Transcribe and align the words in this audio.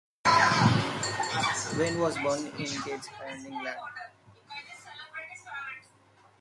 Wane 1.77 1.99
was 1.99 2.17
born 2.17 2.47
in 2.57 2.57
Gateshead, 2.57 3.01
England. 3.45 3.75